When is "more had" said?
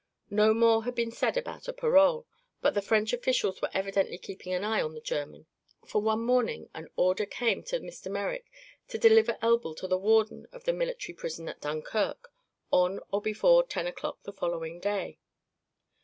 0.55-0.95